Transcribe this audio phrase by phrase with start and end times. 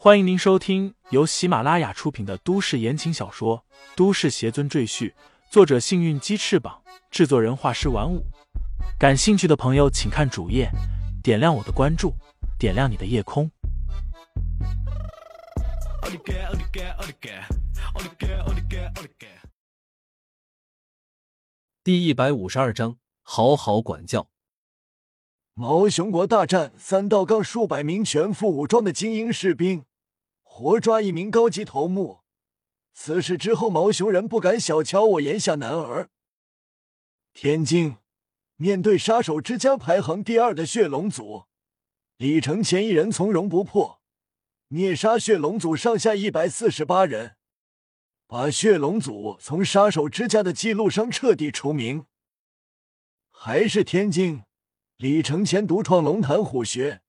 [0.00, 3.58] 欢迎您收听由喜马拉雅出品的都市言情小说
[3.96, 5.10] 《都市邪尊赘婿》，
[5.50, 8.24] 作者：幸运鸡翅膀，制作人：画师玩五。
[8.96, 10.70] 感兴趣的朋友，请看主页，
[11.20, 12.14] 点亮我的关注，
[12.56, 13.50] 点亮你的夜空。
[21.82, 24.28] 第一百五十二章，好好管教。
[25.54, 29.84] 毛熊国大战三道杠，数百名全副武装的精英士兵，
[30.58, 32.18] 活抓一名高级头目。
[32.92, 36.10] 此事之后，毛熊人不敢小瞧我炎夏男儿。
[37.32, 37.98] 天津
[38.56, 41.44] 面对杀手之家排行第二的血龙组，
[42.16, 44.00] 李承前一人从容不迫，
[44.66, 47.36] 灭杀血龙组上下一百四十八人，
[48.26, 52.06] 把血龙组从杀手之家的记录上彻底除名。
[53.30, 54.42] 还是天津。
[54.96, 57.02] 李承前独创龙潭虎穴，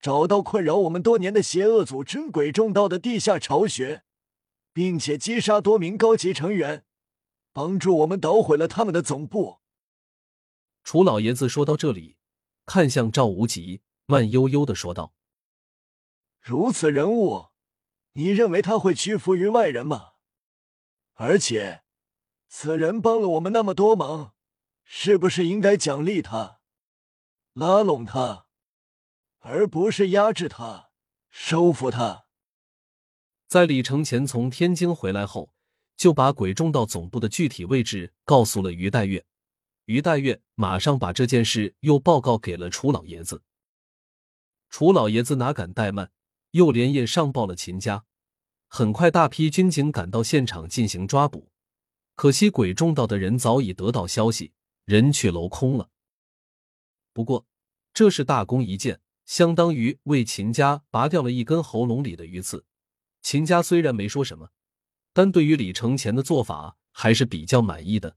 [0.00, 4.04] 找到困扰我们多年的邪恶组织鬼众道的地下巢穴，
[4.72, 6.84] 并且击杀多名高级成员，
[7.52, 9.58] 帮助我们捣毁了他们的总部。
[10.84, 12.16] 楚老爷子说到这里，
[12.64, 15.12] 看向赵无极，慢悠悠的说道
[16.40, 17.48] ：“如此人物，
[18.12, 20.12] 你认为他会屈服于外人吗？
[21.14, 21.82] 而且，
[22.48, 24.34] 此人帮了我们那么多忙，
[24.84, 26.60] 是不是应该奖励他？”
[27.54, 28.46] 拉拢他，
[29.38, 30.90] 而不是压制他、
[31.30, 32.24] 收服他。
[33.46, 35.52] 在李承前从天津回来后，
[35.96, 39.24] 就把鬼众道总部的具体位置告诉了于黛月。
[39.86, 43.42] 于黛月马上把这件事又报告给了楚老爷子。
[44.68, 46.12] 楚老爷子哪敢怠慢，
[46.50, 48.04] 又连夜上报了秦家。
[48.66, 51.50] 很快，大批军警赶到现场进行抓捕。
[52.14, 54.52] 可惜，鬼众道的人早已得到消息，
[54.84, 55.88] 人去楼空了。
[57.14, 57.46] 不过，
[57.94, 62.64] 这是大功一件，相当于为秦家拔掉了一根喉咙里的鱼刺。
[63.20, 64.52] 秦家虽然没说什么，
[65.12, 68.16] 但对于李承前的做法还是比较满意的。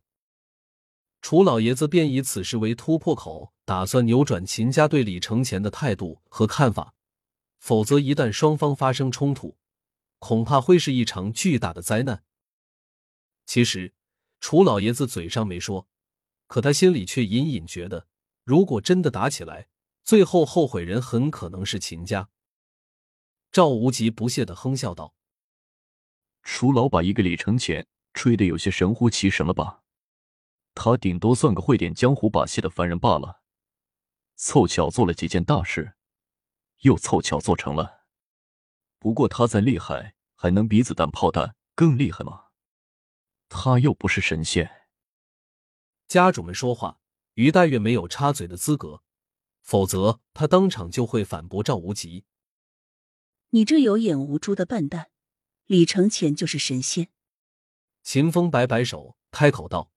[1.21, 6.95] 楚老爷子便以此事为突破口，打算扭转秦家对李承前的态度和看法。
[7.59, 9.57] 否则，一旦双方发生冲突，
[10.17, 12.23] 恐怕会是一场巨大的灾难。
[13.45, 13.93] 其实，
[14.39, 15.89] 楚老爷子嘴上没说，
[16.47, 18.07] 可他心里却隐隐觉得。
[18.45, 19.67] 如果真的打起来，
[20.11, 22.27] 最后后悔人很可能是秦家。
[23.49, 25.15] 赵无极不屑的哼笑道
[26.43, 29.83] ：“楚老把一个李承前吹得有些神乎其神了吧？
[30.75, 33.41] 他顶多算个会点江湖把戏的凡人罢了，
[34.35, 35.93] 凑巧做了几件大事，
[36.79, 38.01] 又凑巧做成了。
[38.99, 42.47] 不过他再厉害，还能比子弹炮弹更厉害吗？
[43.47, 44.89] 他又不是神仙。”
[46.09, 46.99] 家主们说话。
[47.35, 49.03] 于黛月没有插嘴的资格，
[49.71, 52.25] 否则他当场就会反驳赵无极
[53.51, 55.11] ：“你这有眼无珠的笨蛋，
[55.65, 57.07] 李承前就是神仙。”
[58.03, 59.89] 秦风摆摆手，开口道：“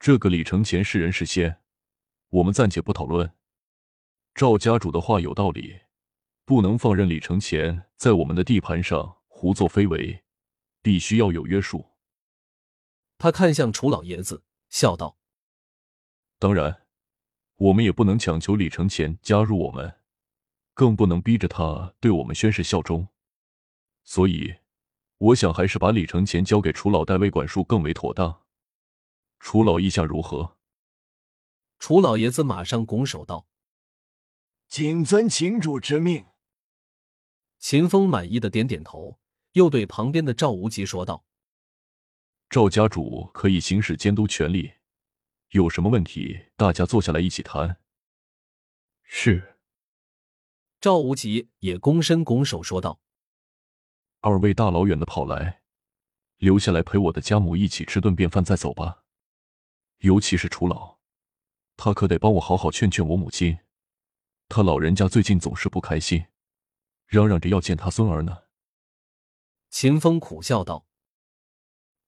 [0.00, 1.60] 这个李承前是人是仙，
[2.30, 3.34] 我们暂且不讨论。
[4.34, 5.80] 赵家主的话有道理，
[6.46, 10.24] 不能放任李承前在我们的地盘上胡作非为，
[10.80, 11.90] 必须要有约束。”
[13.20, 15.18] 他看向楚老爷子，笑道。
[16.38, 16.85] 当然，
[17.56, 20.00] 我们也不能强求李承前加入我们，
[20.74, 23.08] 更不能逼着他对我们宣誓效忠。
[24.04, 24.56] 所以，
[25.18, 28.42] 我想还是把李承前交给楚老代为管束更为妥当。
[29.40, 30.56] 楚老意下如何？
[31.78, 33.46] 楚老爷子马上拱手道
[34.68, 36.26] ：“谨遵秦主之命。”
[37.58, 39.18] 秦风满意的点点头，
[39.52, 41.24] 又对旁边的赵无极说道
[42.48, 44.72] ：“赵家主可以行使监督权力。”
[45.50, 47.78] 有什么问题，大家坐下来一起谈。
[49.02, 49.56] 是。
[50.80, 53.00] 赵无极也躬身拱手说道
[54.20, 55.62] ：“二位大老远的跑来，
[56.36, 59.04] 留下来陪我的家母一起吃顿便饭再走吧。
[59.98, 60.98] 尤其是楚老，
[61.76, 63.58] 他可得帮我好好劝劝我母亲。
[64.48, 66.26] 他老人家最近总是不开心，
[67.06, 68.44] 嚷嚷着要见他孙儿呢。”
[69.70, 70.86] 秦风苦笑道。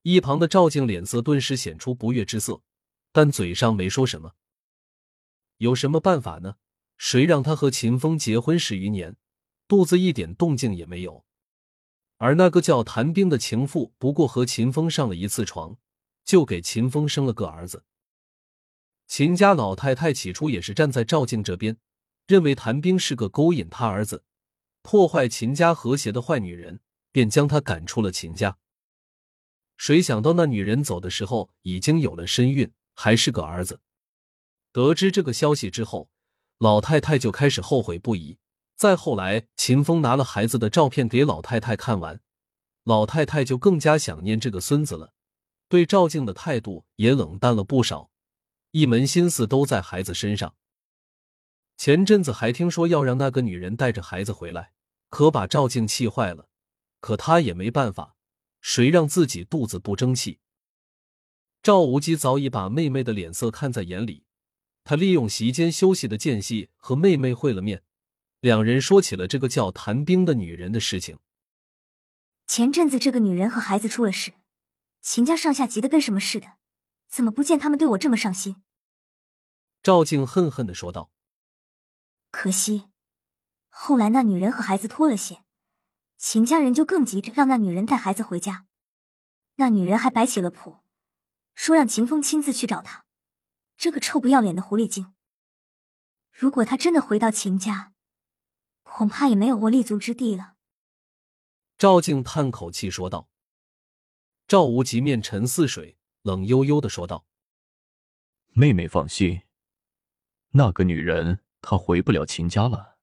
[0.02, 2.62] 一旁的赵静脸色顿时显出不悦之色。
[3.12, 4.34] 但嘴上没说什么。
[5.58, 6.56] 有什么办法呢？
[6.96, 9.16] 谁让他和秦风结婚十余年，
[9.66, 11.24] 肚子一点动静也没有。
[12.16, 15.76] 而那个叫谭兵的情妇，不过和秦风上了一次床，
[16.24, 17.84] 就给秦风生了个儿子。
[19.06, 21.76] 秦家老太太起初也是站在赵静这边，
[22.26, 24.24] 认为谭兵是个勾引他儿子、
[24.82, 26.80] 破坏秦家和谐的坏女人，
[27.12, 28.58] 便将她赶出了秦家。
[29.76, 32.72] 谁想到那女人走的时候，已经有了身孕。
[33.00, 33.80] 还是个儿子。
[34.72, 36.10] 得知这个消息之后，
[36.58, 38.38] 老太太就开始后悔不已，
[38.74, 42.20] 再后来，秦风拿了孩子的照片给老太太看完，
[42.82, 45.12] 老太太就更加想念这个孙子了，
[45.68, 48.10] 对赵静的态度也冷淡了不少，
[48.72, 50.56] 一门心思都在孩子身上。
[51.76, 54.72] 前阵子还听说要让那个女人带着孩子回来，
[55.08, 56.48] 可把赵静气坏了，
[57.00, 58.16] 可他也没办法，
[58.60, 60.40] 谁让自己肚子不争气？
[61.62, 64.24] 赵无极早已把妹妹的脸色看在眼里，
[64.84, 67.82] 他利用席间休息的间隙和妹妹会了面，
[68.40, 71.18] 两人说起了这个叫谭冰的女人的事情。
[72.46, 74.32] 前阵子这个女人和孩子出了事，
[75.02, 76.52] 秦家上下急得跟什么似的，
[77.08, 78.62] 怎么不见他们对我这么上心？
[79.82, 81.10] 赵静恨恨的说道。
[82.30, 82.84] 可惜，
[83.68, 85.44] 后来那女人和孩子脱了险，
[86.16, 88.66] 秦家人就更急着让那女人带孩子回家，
[89.56, 90.78] 那女人还摆起了谱。
[91.58, 93.04] 说让秦风亲自去找他，
[93.76, 95.12] 这个臭不要脸的狐狸精。
[96.30, 97.92] 如果他真的回到秦家，
[98.84, 100.54] 恐怕也没有我立足之地了。
[101.76, 103.28] 赵静叹口气说道。
[104.46, 107.26] 赵无极面沉似水，冷悠悠的说道
[108.54, 109.42] ：“妹妹放心，
[110.50, 112.98] 那个女人她回不了秦家了。”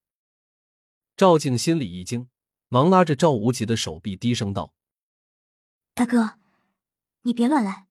[1.14, 2.30] 赵静心里一惊，
[2.68, 4.74] 忙拉着赵无极的手臂，低声道
[5.92, 6.38] ：“大哥，
[7.20, 7.85] 你别乱来。”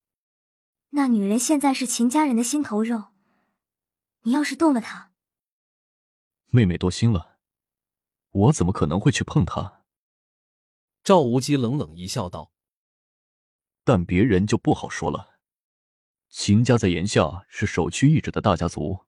[0.96, 3.08] 那女人现在是秦家人的心头肉，
[4.22, 5.12] 你要是动了她，
[6.52, 7.38] 妹妹多心了，
[8.32, 9.84] 我怎么可能会去碰她？
[11.04, 12.54] 赵无极冷冷一笑，道
[13.84, 15.42] ：“但别人就不好说了。
[16.30, 19.06] 秦家在炎夏是首屈一指的大家族，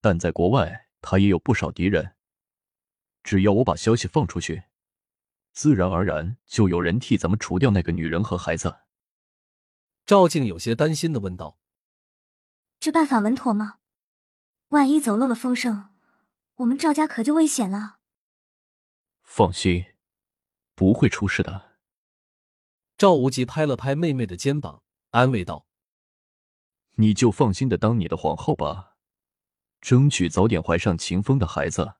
[0.00, 2.14] 但在国外他也有不少敌人。
[3.24, 4.62] 只要我把消息放出去，
[5.52, 8.82] 自然而然就有人替咱们除掉那个女人和孩子。”
[10.08, 11.58] 赵静有些担心的问道
[12.80, 13.80] ：“这办法稳妥吗？
[14.68, 15.90] 万一走漏了风声，
[16.54, 17.98] 我们赵家可就危险了。”
[19.22, 19.84] 放心，
[20.74, 21.76] 不会出事的。
[22.96, 25.66] 赵无极拍了拍妹妹的肩膀，安慰道
[26.96, 28.96] ：“你就放心的当你的皇后吧，
[29.82, 31.96] 争取早点怀上秦风的孩子，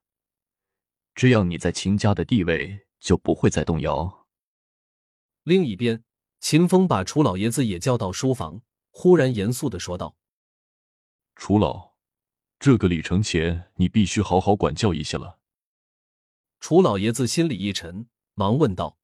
[1.13, 4.25] 这样你在秦家的地位就不会再动摇。”
[5.45, 6.03] 另一边。
[6.39, 10.15] 秦风把楚老爷子也叫到书房，忽然严肃的说道
[11.35, 11.95] ：“楚老，
[12.59, 15.39] 这个李承前，你必须好好管教一下了。”
[16.59, 18.97] 楚老爷子心里一沉，忙问道：“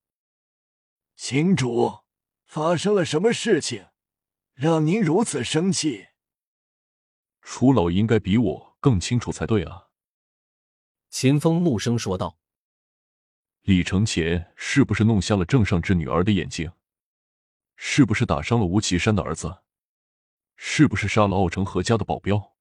[1.15, 1.99] 秦主，
[2.45, 3.87] 发生了什么事情，
[4.53, 6.07] 让您如此生气？”
[7.41, 9.89] 楚老应该比我更清楚才对啊！”
[11.11, 12.39] 秦风怒声说道
[13.63, 16.71] ：“李承前是不是弄瞎了郑尚之女儿的眼睛？”
[17.75, 19.59] 是不是打伤了吴奇山的儿子？
[20.55, 22.55] 是不是杀了奥城何家的保镖？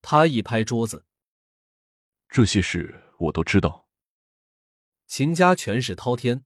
[0.00, 1.06] 他一拍桌子
[2.28, 3.88] ：“这些事我都知道。”
[5.06, 6.44] 秦家权势滔天，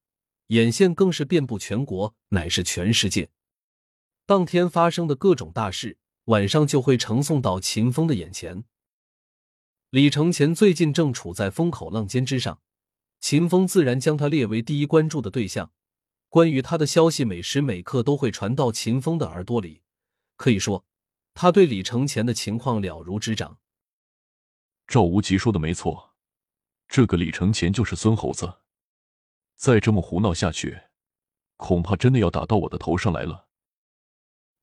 [0.49, 3.31] 眼线更是遍布全国，乃是全世界。
[4.27, 8.65] 当天发生的各种大事，晚上就会呈送到秦风的眼前。
[9.91, 12.61] 李承前最近正处在风口浪尖之上，
[13.21, 15.73] 秦风自然将他列为第一关注的对象。
[16.29, 19.83] 关于他的消息，每时每刻都会传到秦风的耳朵里。
[20.37, 20.85] 可以说，
[21.33, 23.59] 他对李承前的情况了如指掌。
[24.87, 26.15] 赵无极说的没错，
[26.89, 28.61] 这个李承前就是孙猴子。
[29.55, 30.83] 再这么胡闹下去，
[31.57, 33.49] 恐怕真的要打到我的头上来了。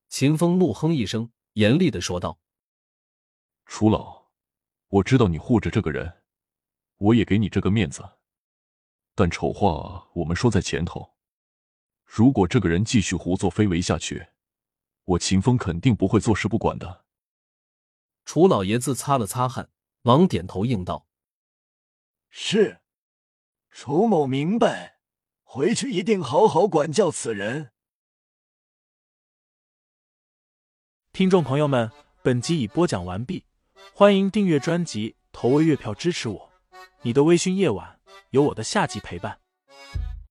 [0.08, 2.38] 秦风怒哼一声，严厉的说道
[3.66, 4.26] ：“楚老，
[4.88, 6.22] 我知道你护着这个人，
[6.98, 8.18] 我也给你这个面子。
[9.16, 11.13] 但丑话我们说在前头。”
[12.04, 14.28] 如果这个人继续胡作非为下去，
[15.04, 17.04] 我秦风肯定不会坐视不管的。
[18.24, 19.70] 楚老爷子擦了擦汗，
[20.02, 21.06] 忙点头应道
[22.30, 22.80] ：“是，
[23.70, 24.98] 楚某明白，
[25.42, 27.72] 回去一定好好管教此人。”
[31.12, 31.92] 听众朋友们，
[32.22, 33.44] 本集已播讲完毕，
[33.92, 36.52] 欢迎订阅专辑，投喂月票支持我。
[37.02, 39.43] 你的微醺夜晚，有我的下集陪伴。